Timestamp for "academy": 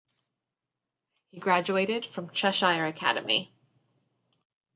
2.87-3.53